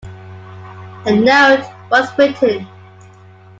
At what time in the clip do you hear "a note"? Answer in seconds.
1.05-1.63